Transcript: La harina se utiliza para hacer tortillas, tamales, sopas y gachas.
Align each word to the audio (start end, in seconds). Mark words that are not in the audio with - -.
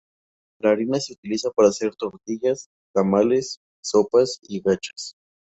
La 0.61 0.71
harina 0.71 0.99
se 0.99 1.13
utiliza 1.13 1.51
para 1.51 1.69
hacer 1.69 1.95
tortillas, 1.95 2.69
tamales, 2.91 3.59
sopas 3.83 4.39
y 4.41 4.59
gachas. 4.61 5.13